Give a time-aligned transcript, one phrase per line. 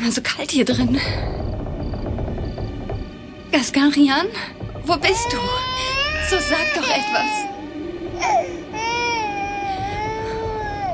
[0.00, 0.98] einmal so kalt hier drin.
[3.52, 4.28] Gaskarian,
[4.84, 5.36] wo bist du?
[6.30, 7.30] So sag doch etwas.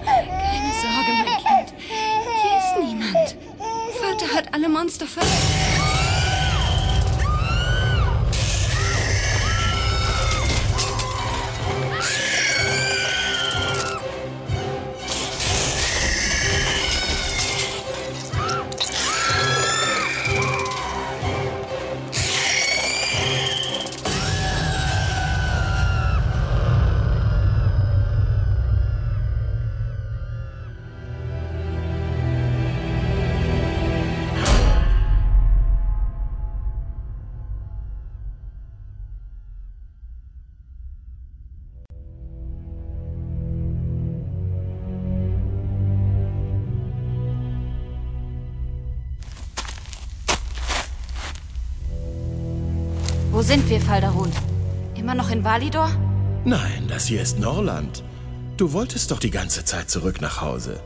[0.05, 1.69] Keine Sorge, mein Kind.
[2.43, 3.37] Hier ist niemand.
[4.01, 5.86] Vater hat alle Monster verletzt.
[53.37, 54.33] Wo sind wir, Falderhun?
[54.95, 55.91] Immer noch in Validor?
[56.47, 58.03] Nein, das hier ist Norland.
[58.57, 60.81] Du wolltest doch die ganze Zeit zurück nach Hause.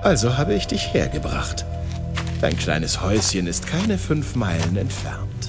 [0.00, 1.64] Also habe ich dich hergebracht.
[2.40, 5.48] Dein kleines Häuschen ist keine fünf Meilen entfernt.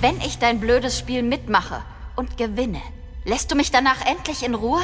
[0.00, 1.82] Wenn ich dein blödes Spiel mitmache
[2.16, 2.80] und gewinne,
[3.26, 4.80] lässt du mich danach endlich in Ruhe?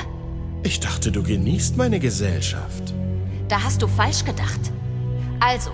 [0.63, 2.93] Ich dachte, du genießt meine Gesellschaft.
[3.49, 4.61] Da hast du falsch gedacht.
[5.41, 5.71] Also,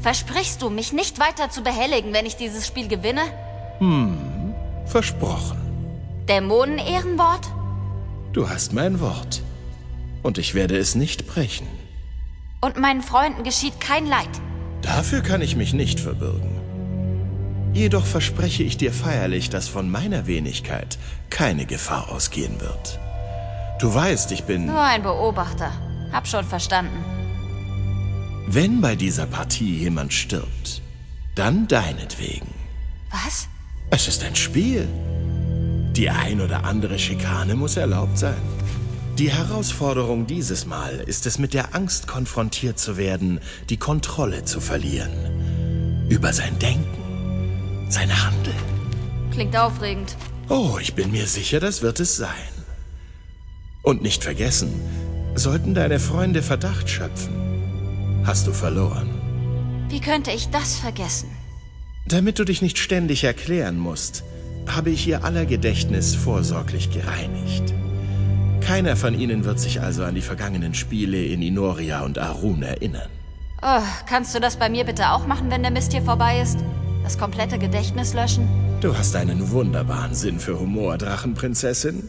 [0.00, 3.22] versprichst du, mich nicht weiter zu behelligen, wenn ich dieses Spiel gewinne?
[4.90, 5.56] Versprochen.
[6.28, 7.46] Dämonen-Ehrenwort?
[8.32, 9.40] Du hast mein Wort.
[10.24, 11.68] Und ich werde es nicht brechen.
[12.60, 14.28] Und meinen Freunden geschieht kein Leid.
[14.82, 16.50] Dafür kann ich mich nicht verbürgen.
[17.72, 20.98] Jedoch verspreche ich dir feierlich, dass von meiner Wenigkeit
[21.30, 22.98] keine Gefahr ausgehen wird.
[23.78, 24.66] Du weißt, ich bin...
[24.66, 25.70] Nur ein Beobachter.
[26.10, 27.04] Hab schon verstanden.
[28.48, 30.82] Wenn bei dieser Partie jemand stirbt,
[31.36, 32.52] dann deinetwegen.
[33.12, 33.48] Was?
[33.90, 34.86] Es ist ein Spiel.
[35.96, 38.40] Die ein oder andere Schikane muss erlaubt sein.
[39.18, 44.60] Die Herausforderung dieses Mal ist es, mit der Angst konfrontiert zu werden, die Kontrolle zu
[44.60, 46.06] verlieren.
[46.08, 48.56] Über sein Denken, sein Handeln.
[49.32, 50.16] Klingt aufregend.
[50.48, 52.30] Oh, ich bin mir sicher, das wird es sein.
[53.82, 54.72] Und nicht vergessen,
[55.34, 59.10] sollten deine Freunde Verdacht schöpfen, hast du verloren.
[59.88, 61.28] Wie könnte ich das vergessen?
[62.06, 64.24] Damit du dich nicht ständig erklären musst,
[64.66, 67.74] habe ich ihr aller Gedächtnis vorsorglich gereinigt.
[68.60, 73.08] Keiner von ihnen wird sich also an die vergangenen Spiele in Inoria und Arun erinnern.
[73.62, 76.58] Oh, kannst du das bei mir bitte auch machen, wenn der Mist hier vorbei ist?
[77.02, 78.48] Das komplette Gedächtnis löschen?
[78.80, 82.08] Du hast einen wunderbaren Sinn für Humor, Drachenprinzessin.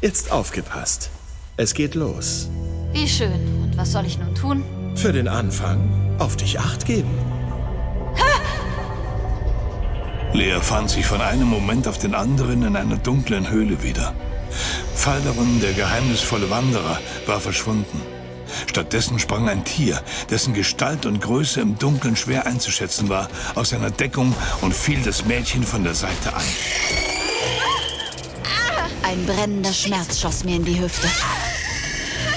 [0.00, 1.10] Jetzt aufgepasst.
[1.56, 2.48] Es geht los.
[2.92, 3.62] Wie schön.
[3.62, 4.64] Und was soll ich nun tun?
[4.96, 7.10] Für den Anfang auf dich acht geben.
[10.32, 14.14] Lea fand sich von einem Moment auf den anderen in einer dunklen Höhle wieder.
[14.94, 18.00] Falderun, der geheimnisvolle Wanderer, war verschwunden.
[18.66, 23.90] Stattdessen sprang ein Tier, dessen Gestalt und Größe im Dunkeln schwer einzuschätzen war, aus seiner
[23.90, 26.42] Deckung und fiel das Mädchen von der Seite an.
[29.02, 31.08] Ein brennender Schmerz schoss mir in die Hüfte.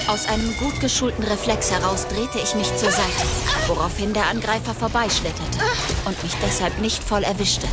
[0.06, 3.24] Aus einem gut geschulten Reflex heraus drehte ich mich zur Seite,
[3.68, 5.58] woraufhin der Angreifer vorbeischlitterte
[6.04, 7.66] und mich deshalb nicht voll erwischte.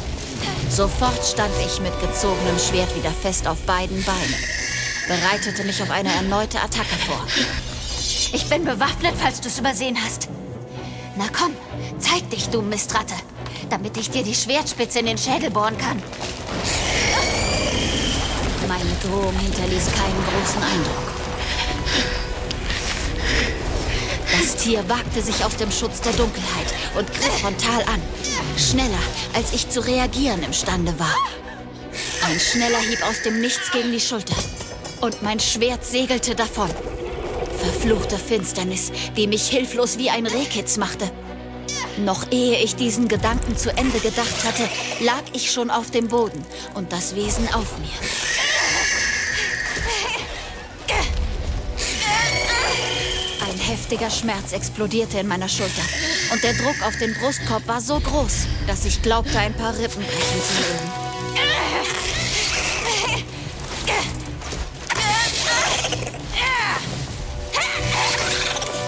[0.69, 4.36] Sofort stand ich mit gezogenem Schwert wieder fest auf beiden Beinen,
[5.08, 7.28] bereitete mich auf eine erneute Attacke vor.
[8.34, 10.30] Ich bin bewaffnet, falls du es übersehen hast.
[11.18, 11.53] Na komm,
[12.00, 13.16] zeig dich, du Mistratte,
[13.69, 16.02] damit ich dir die Schwertspitze in den Schädel bohren kann.
[18.69, 21.21] Meine Drohung hinterließ keinen großen Eindruck.
[24.41, 28.02] Das Tier wagte sich aus dem Schutz der Dunkelheit und griff frontal an.
[28.57, 28.97] Schneller,
[29.35, 31.16] als ich zu reagieren imstande war.
[32.25, 34.34] Ein schneller Hieb aus dem Nichts gegen die Schulter.
[35.00, 36.72] Und mein Schwert segelte davon.
[37.59, 41.12] Verfluchte Finsternis, die mich hilflos wie ein Rehkitz machte.
[41.98, 44.68] Noch ehe ich diesen Gedanken zu Ende gedacht hatte,
[45.01, 46.44] lag ich schon auf dem Boden
[46.74, 48.31] und das Wesen auf mir.
[53.62, 55.84] Heftiger Schmerz explodierte in meiner Schulter
[56.34, 60.04] und der Druck auf den Brustkorb war so groß, dass ich glaubte, ein paar Rippen
[60.04, 61.12] brechen zu hören.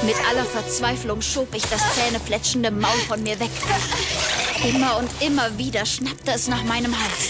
[0.06, 3.52] Mit aller Verzweiflung schob ich das zähnefletschende Maul von mir weg.
[4.68, 7.30] Immer und immer wieder schnappte es nach meinem Hals.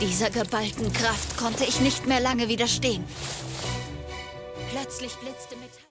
[0.00, 3.04] Dieser geballten Kraft konnte ich nicht mehr lange widerstehen.
[4.70, 5.72] Plötzlich blitzte mit